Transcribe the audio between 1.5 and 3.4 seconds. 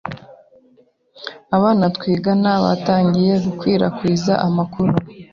abana twiganaga batangiye